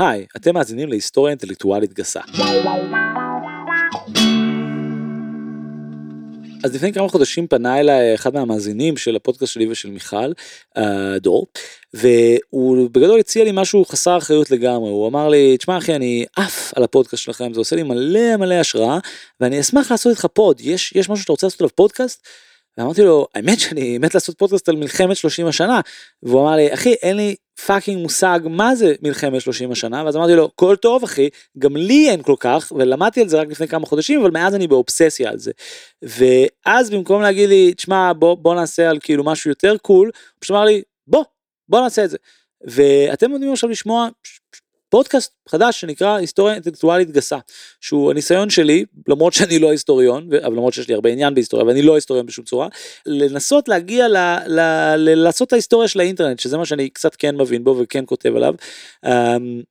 [0.00, 2.20] היי, אתם מאזינים להיסטוריה אינטלקטואלית גסה.
[6.64, 10.32] אז לפני כמה חודשים פנה אליי אחד מהמאזינים של הפודקאסט שלי ושל מיכל,
[10.76, 11.46] אה, דור,
[11.94, 16.72] והוא בגדול הציע לי משהו חסר אחריות לגמרי, הוא אמר לי, תשמע אחי אני עף
[16.76, 18.98] על הפודקאסט שלכם, זה עושה לי מלא מלא השראה,
[19.40, 22.26] ואני אשמח לעשות איתך פוד, יש, יש משהו שאתה רוצה לעשות עליו פודקאסט?
[22.80, 25.80] ואמרתי לו, האמת שאני מת לעשות פודקאסט על מלחמת 30 השנה,
[26.22, 27.34] והוא אמר לי, אחי, אין לי
[27.66, 32.10] fucking מושג מה זה מלחמת 30 השנה, ואז אמרתי לו, כל טוב אחי, גם לי
[32.10, 35.38] אין כל כך, ולמדתי על זה רק לפני כמה חודשים, אבל מאז אני באובססיה על
[35.38, 35.52] זה.
[36.02, 40.56] ואז במקום להגיד לי, תשמע, בוא, בוא נעשה על כאילו משהו יותר cool, הוא פשוט
[40.56, 41.24] אמר לי, בוא,
[41.68, 42.16] בוא נעשה את זה.
[42.64, 44.08] ואתם יודעים עכשיו לשמוע
[44.90, 47.38] פודקאסט חדש שנקרא היסטוריה אינטלקטואלית גסה,
[47.80, 51.82] שהוא הניסיון שלי, למרות שאני לא היסטוריון, אבל למרות שיש לי הרבה עניין בהיסטוריה ואני
[51.82, 52.68] לא היסטוריון בשום צורה,
[53.06, 54.16] לנסות להגיע ל,
[54.46, 54.60] ל,
[54.96, 58.36] ל, לעשות את ההיסטוריה של האינטרנט, שזה מה שאני קצת כן מבין בו וכן כותב
[58.36, 58.54] עליו.
[59.06, 59.62] אמ,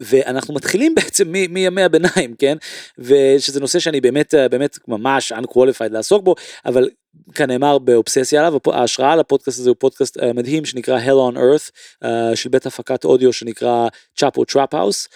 [0.00, 2.56] ואנחנו מתחילים בעצם מ- מימי הביניים, כן?
[2.98, 6.34] ושזה נושא שאני באמת, באמת ממש unqualified לעסוק בו,
[6.66, 6.88] אבל
[7.34, 11.70] כנאמר באובססיה עליו, ההשראה לפודקאסט הזה הוא פודקאסט uh, מדהים שנקרא Hell on Earth,
[12.04, 15.08] uh, של בית הפקת אודיו שנקרא Chapo Trap House,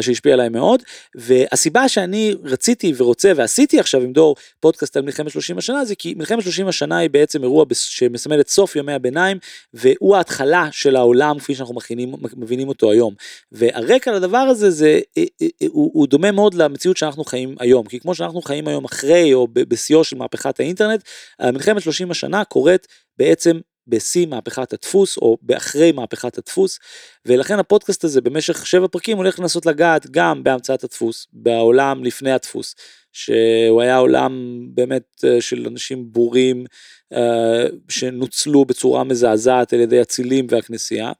[0.00, 0.82] שהשפיע עליי מאוד,
[1.14, 6.14] והסיבה שאני רציתי ורוצה ועשיתי עכשיו עם דור פודקאסט על מלחמת 30 השנה זה כי
[6.14, 9.38] מלחמת 30 השנה היא בעצם אירוע שמסמל את סוף ימי הביניים,
[9.74, 13.14] והוא ההתחלה של העולם כפי שאנחנו מכינים, מבינים אותו היום.
[13.52, 15.24] והרקע לדבר הזה זה, אה,
[15.68, 19.48] הוא, הוא דומה מאוד למציאות שאנחנו חיים היום, כי כמו שאנחנו חיים היום אחרי או
[19.52, 21.02] בשיאו של מהפכת האינטרנט,
[21.42, 22.86] מלחמת 30 השנה קורית
[23.18, 26.78] בעצם בשיא מהפכת הדפוס או באחרי מהפכת הדפוס
[27.26, 32.74] ולכן הפודקאסט הזה במשך שבע פרקים הולך לנסות לגעת גם בהמצאת הדפוס בעולם לפני הדפוס
[33.12, 36.64] שהוא היה עולם באמת אה, של אנשים בורים
[37.12, 41.12] אה, שנוצלו בצורה מזעזעת על ידי אצילים והכנסייה.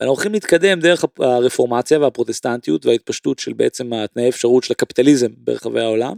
[0.00, 6.14] אנחנו הולכים להתקדם דרך הרפורמציה והפרוטסטנטיות וההתפשטות של בעצם התנאי אפשרות של הקפיטליזם ברחבי העולם.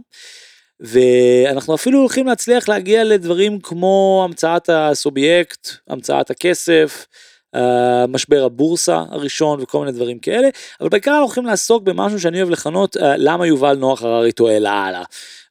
[0.79, 7.07] ואנחנו אפילו הולכים להצליח להגיע לדברים כמו המצאת הסובייקט, המצאת הכסף,
[7.55, 10.49] אה, משבר הבורסה הראשון וכל מיני דברים כאלה,
[10.81, 14.59] אבל בעיקר אנחנו הולכים לעסוק במשהו שאני אוהב לכנות אה, למה יובל נוח הררי טועה
[14.59, 15.03] לאללה,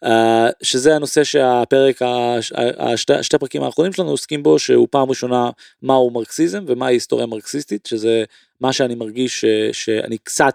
[0.05, 2.01] אה, שזה הנושא שהפרק,
[2.97, 5.51] שתי הפרקים האחרונים שלנו עוסקים בו, שהוא פעם ראשונה
[5.83, 8.25] מהו מרקסיזם ומהי היסטוריה מרקסיסטית, שזה
[8.61, 10.55] מה שאני מרגיש שאני קצת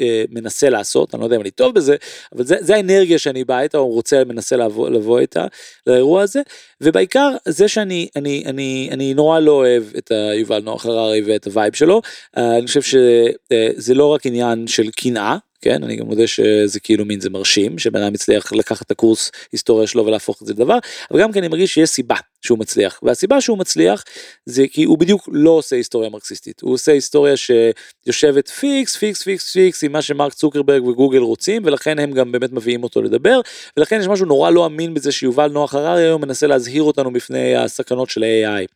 [0.00, 1.96] אה, מנסה לעשות, אני לא יודע אם אני טוב בזה,
[2.34, 5.46] אבל זה, זה האנרגיה שאני בא איתה, או רוצה, מנסה לבוא, לבוא איתה
[5.86, 6.40] לאירוע הזה,
[6.80, 11.52] ובעיקר זה שאני אני, אני, אני נורא לא אוהב את יובל נוח הררי ואת ה
[11.52, 12.02] vibe שלו,
[12.36, 17.04] אה, אני חושב שזה לא רק עניין של קנאה, כן, אני גם מודה שזה כאילו
[17.04, 20.78] מין זה מרשים, שבן אדם מצליח לקחת את הקורס היסטוריה שלו ולהפוך את זה לדבר,
[21.10, 24.04] אבל גם כי אני מרגיש שיש סיבה שהוא מצליח, והסיבה שהוא מצליח
[24.46, 29.52] זה כי הוא בדיוק לא עושה היסטוריה מרקסיסטית, הוא עושה היסטוריה שיושבת פיקס, פיקס, פיקס,
[29.52, 33.40] פיקס עם מה שמרק צוקרברג וגוגל רוצים, ולכן הם גם באמת מביאים אותו לדבר,
[33.76, 37.56] ולכן יש משהו נורא לא אמין בזה שיובל נוח הררי היום מנסה להזהיר אותנו בפני
[37.56, 38.66] הסכנות של ה-AI.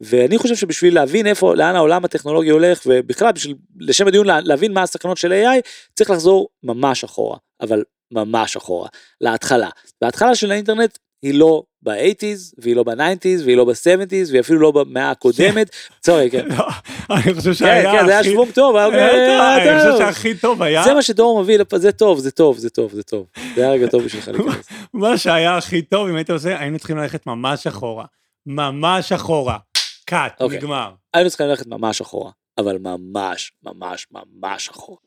[0.00, 4.82] ואני חושב שבשביל להבין איפה, לאן העולם הטכנולוגי הולך, ובכלל בשביל, לשם הדיון להבין מה
[4.82, 8.88] הסכנות של AI, צריך לחזור ממש אחורה, אבל ממש אחורה,
[9.20, 9.68] להתחלה.
[10.02, 14.70] וההתחלה של האינטרנט היא לא ב-80's והיא לא ב-90's והיא לא ב-70's והיא אפילו לא
[14.70, 15.70] במאה הקודמת.
[16.06, 16.48] סורי, כן.
[16.48, 16.66] לא,
[17.10, 17.98] אני חושב שהיה הכי...
[17.98, 18.76] כן, זה היה שוונג טוב.
[18.76, 20.84] אני חושב שהכי טוב היה...
[20.84, 23.26] זה מה שדור מביא זה טוב, זה טוב, זה טוב, זה טוב.
[23.54, 24.66] זה היה רגע טוב בשבילך להיכנס.
[24.94, 28.04] מה שהיה הכי טוב, אם היית עושה, היינו צריכים ללכת ממש אחורה.
[28.46, 29.58] ממש אחורה.
[30.06, 30.58] קאט, אוקיי.
[30.58, 30.90] נגמר.
[31.14, 34.98] היינו צריכים ללכת ממש אחורה, אבל ממש, ממש, ממש אחורה.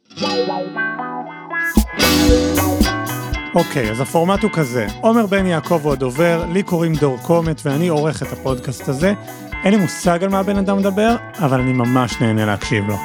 [3.56, 7.88] אוקיי, אז הפורמט הוא כזה, עומר בן יעקב הוא הדובר, לי קוראים דור קומט ואני
[7.88, 9.14] עורך את הפודקאסט הזה.
[9.64, 12.96] אין לי מושג על מה הבן אדם מדבר, אבל אני ממש נהנה להקשיב לו.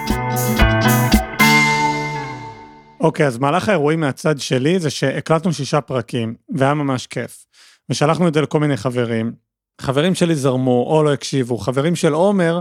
[3.00, 7.44] אוקיי, אז מהלך האירועים מהצד שלי זה שהקלטנו שישה פרקים, והיה ממש כיף.
[7.91, 9.32] ושלחנו את זה לכל מיני חברים.
[9.81, 12.61] חברים שלי זרמו או לא הקשיבו, חברים של עומר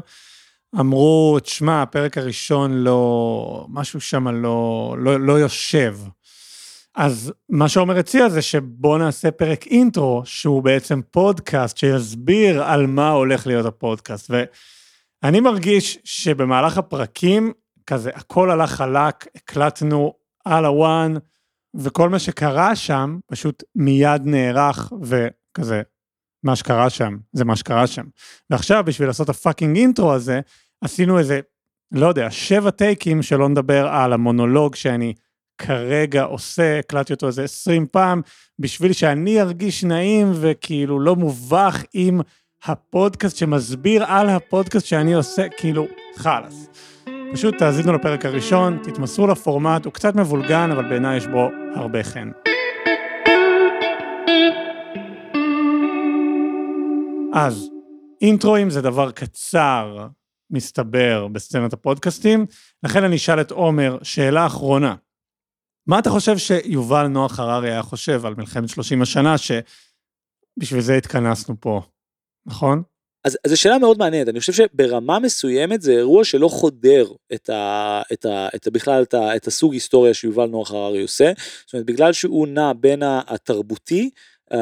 [0.80, 5.96] אמרו, תשמע, הפרק הראשון לא, משהו שם לא, לא, לא יושב.
[7.00, 13.10] אז מה שעומר הציע זה שבוא נעשה פרק intro, שהוא בעצם פודקאסט שיסביר על מה
[13.10, 14.32] הולך להיות הפודקאסט.
[15.24, 17.54] ואני מרגיש שבמהלך הפרקים,
[17.88, 20.14] כזה הכל הלך חלק, הקלטנו
[20.46, 21.14] על ה one,
[21.76, 25.82] וכל מה שקרה שם פשוט מיד נערך, וכזה,
[26.44, 28.06] מה שקרה שם, זה מה שקרה שם.
[28.50, 30.40] ועכשיו, בשביל לעשות ה fucking intro הזה,
[30.82, 31.40] עשינו איזה,
[31.92, 35.14] לא יודע, שבע טייקים, שלא נדבר על המונולוג שאני
[35.60, 38.22] כרגע עושה, הקלטתי אותו איזה 20 פעם,
[38.60, 42.22] בשביל שאני ארגיש נעים וכאילו לא מובך עם
[42.64, 46.68] הפודקאסט שמסביר על הפודקאסט שאני עושה, כאילו, חלאס.
[47.34, 52.30] פשוט תאזינו לפרק הראשון, תתמסרו לפורמט, הוא קצת מבולגן, אבל בעיניי יש בו הרבה חן.
[57.34, 57.70] אז,
[58.22, 60.08] אינטרואים זה דבר קצר,
[60.52, 62.46] מסתבר, בסצנת הפודקאסטים,
[62.84, 64.96] לכן אני אשאל את עומר שאלה אחרונה.
[65.90, 71.56] מה אתה חושב שיובל נוח הררי היה חושב על מלחמת 30 השנה, שבשביל זה התכנסנו
[71.60, 71.82] פה,
[72.46, 72.84] נכון?
[73.26, 78.02] אז זו שאלה מאוד מעניינת, אני חושב שברמה מסוימת זה אירוע שלא חודר את ה,
[78.14, 81.32] את ה, את ה, בכלל את, ה, את הסוג היסטוריה שיובל נוח הררי עושה,
[81.66, 84.10] זאת אומרת בגלל שהוא נע בין התרבותי
[84.54, 84.56] uh,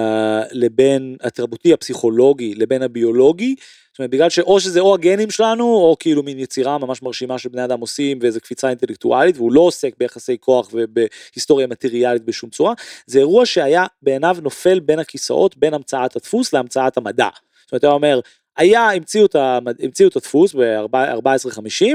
[0.51, 3.55] לבין התרבותי הפסיכולוגי לבין הביולוגי,
[3.97, 7.65] זאת אומרת בגלל שאו שזה או הגנים שלנו או כאילו מין יצירה ממש מרשימה שבני
[7.65, 12.73] אדם עושים ואיזה קפיצה אינטלקטואלית והוא לא עוסק ביחסי כוח ובהיסטוריה מטריאלית בשום צורה,
[13.05, 17.29] זה אירוע שהיה בעיניו נופל בין הכיסאות בין המצאת הדפוס להמצאת המדע.
[17.65, 18.19] זאת אומרת, הוא אומר,
[18.57, 20.55] היה, המציאו את, המציאו את הדפוס
[20.91, 21.85] ב-1450,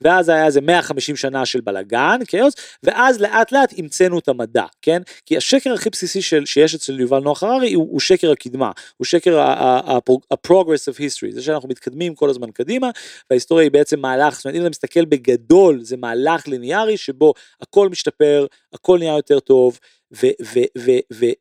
[0.00, 5.02] ואז היה איזה 150 שנה של בלאגן, כאוס, ואז לאט לאט המצאנו את המדע, כן?
[5.26, 9.04] כי השקר הכי בסיסי של, שיש אצל יובל נוח הררי הוא, הוא שקר הקדמה, הוא
[9.04, 12.90] שקר ה-progress of history, זה שאנחנו מתקדמים כל הזמן קדימה,
[13.30, 17.88] וההיסטוריה היא בעצם מהלך, זאת אומרת, אם אתה מסתכל בגדול, זה מהלך ליניארי שבו הכל
[17.88, 19.78] משתפר, הכל נהיה יותר טוב,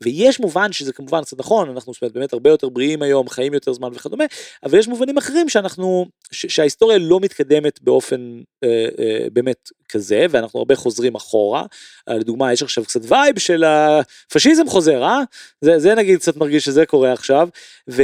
[0.02, 3.90] ויש מובן שזה כמובן קצת נכון, אנחנו באמת הרבה יותר בריאים היום, חיים יותר זמן
[3.94, 4.24] וכדומה,
[4.64, 10.60] אבל יש מובנים אחרים שאנחנו, ש, שההיסטוריה לא מתקדמת באופן אה, אה, באמת כזה, ואנחנו
[10.60, 11.66] הרבה חוזרים אחורה.
[12.10, 15.22] אה, לדוגמה, יש עכשיו קצת vibe של הפשיזם חוזר, אה?
[15.62, 17.50] זה, זה נגיד קצת מרגיש שזה קורה עכשיו,
[17.90, 18.04] ו,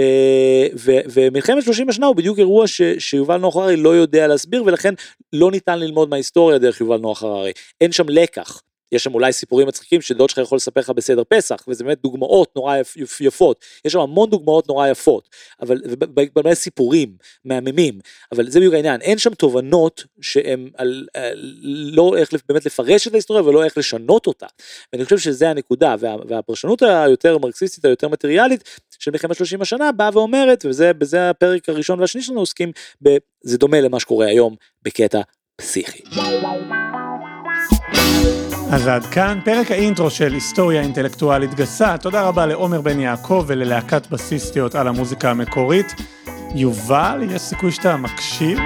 [0.78, 4.94] ו, ומלחמת 30 השנה הוא בדיוק אירוע ש, שיובל נוח הררי לא יודע להסביר, ולכן
[5.34, 7.52] לא ניתן ללמוד מההיסטוריה דרך יובל נוח הררי.
[7.82, 8.62] אין שם לקח.
[8.92, 12.56] יש שם אולי סיפורים מצחיקים שדוד שלך יכול לספר לך בסדר פסח, וזה באמת דוגמאות
[12.56, 15.30] נורא יפ, יפות, יש שם המון דוגמאות נורא יפות,
[15.62, 15.82] אבל
[16.36, 18.00] באמת סיפורים מהממים,
[18.32, 23.14] אבל זה בדיוק העניין, אין שם תובנות שהן על, על לא איך באמת לפרש את
[23.14, 24.48] ההיסטוריה ולא איך לשנות אותה,
[24.94, 28.64] ואני חושב שזה הנקודה, וה, והפרשנות היותר מרקסיסטית, היותר מטריאלית,
[29.00, 32.72] של מלחמת 30 השנה באה ואומרת, וזה הפרק הראשון והשני שלנו עוסקים,
[33.44, 35.22] זה דומה למה שקורה היום בקטע
[35.56, 36.04] פסיכי.
[38.76, 41.98] אז עד כאן פרק האינטרו של היסטוריה אינטלקטואלית גסה.
[41.98, 45.94] תודה רבה לעומר בן יעקב וללהקת בסיסטיות על המוזיקה המקורית.
[46.56, 48.60] יובל, יש סיכוי שאתה מקשיב?